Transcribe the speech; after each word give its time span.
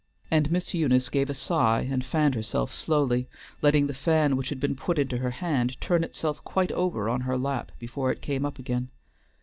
And 0.31 0.51
Miss 0.51 0.73
Eunice 0.73 1.09
gave 1.09 1.29
a 1.29 1.35
sigh, 1.35 1.81
and 1.81 2.03
fanned 2.03 2.33
herself 2.33 2.73
slowly, 2.73 3.27
letting 3.61 3.85
the 3.85 3.93
fan 3.93 4.35
which 4.35 4.49
had 4.49 4.59
been 4.59 4.75
put 4.75 4.97
into 4.97 5.17
her 5.19 5.29
hand 5.29 5.79
turn 5.79 6.03
itself 6.03 6.43
quite 6.43 6.71
over 6.71 7.07
on 7.07 7.21
her 7.21 7.37
lap 7.37 7.71
before 7.77 8.11
it 8.11 8.19
came 8.19 8.43
up 8.43 8.57
again. 8.57 8.89